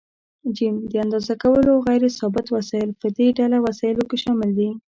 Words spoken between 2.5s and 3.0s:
وسایل: